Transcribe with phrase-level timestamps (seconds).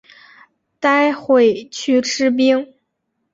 [0.79, 2.73] 待会去吃冰